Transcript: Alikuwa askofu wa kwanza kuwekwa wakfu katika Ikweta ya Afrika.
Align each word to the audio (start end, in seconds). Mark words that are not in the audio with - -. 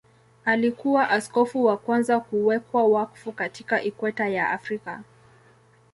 Alikuwa 0.45 1.09
askofu 1.09 1.65
wa 1.65 1.77
kwanza 1.77 2.19
kuwekwa 2.19 2.83
wakfu 2.83 3.31
katika 3.31 3.81
Ikweta 3.83 4.27
ya 4.27 4.49
Afrika. 4.49 5.03